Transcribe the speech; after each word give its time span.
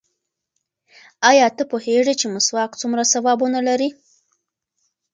ایا 1.29 1.47
ته 1.57 1.63
پوهېږې 1.71 2.13
چې 2.19 2.25
مسواک 2.35 2.71
څومره 2.81 3.03
ثوابونه 3.13 3.59
لري؟ 3.67 3.89